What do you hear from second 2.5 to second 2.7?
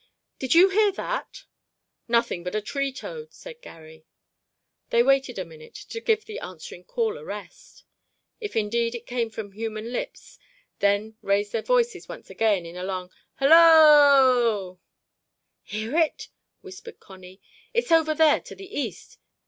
a